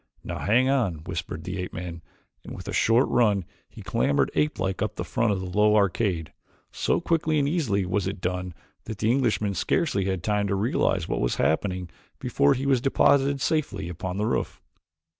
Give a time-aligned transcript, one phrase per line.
[0.23, 2.01] "Now, hang on," whispered the ape man,
[2.43, 6.33] and with a short run he clambered apelike up the front of the low arcade.
[6.71, 11.07] So quickly and easily was it done that the Englishman scarcely had time to realize
[11.07, 11.87] what was happening
[12.17, 14.59] before he was deposited safely upon the roof.